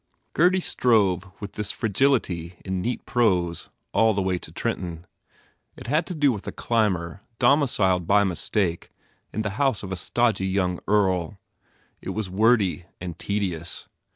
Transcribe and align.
Gurdy 0.33 0.61
strove 0.61 1.29
with 1.39 1.51
this 1.51 1.71
fragility 1.71 2.55
in 2.65 2.81
neat 2.81 3.05
prose 3.05 3.69
all 3.93 4.15
the 4.15 4.21
way 4.23 4.39
to 4.39 4.51
Trenton. 4.51 5.05
It 5.75 5.85
had 5.85 6.07
to 6.07 6.15
do 6.15 6.31
with 6.31 6.47
a 6.47 6.51
climber 6.51 7.21
domiciled 7.37 8.07
by 8.07 8.23
mistake 8.23 8.89
in 9.31 9.43
the 9.43 9.51
house 9.61 9.83
of 9.83 9.91
a 9.91 9.95
stodgy 9.95 10.47
young 10.47 10.79
Earl. 10.87 11.37
It 12.01 12.15
was 12.15 12.31
wordy 12.31 12.85
and 12.99 13.19
tedious. 13.19 13.87